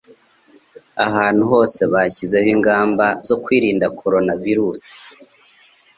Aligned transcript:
ahantu 1.07 1.43
hose 1.51 1.79
bashyizeho 1.93 2.47
ingamba 2.55 3.05
zo 3.27 3.35
kwirinda 3.43 3.85
corona 3.99 4.33
virus 4.43 4.81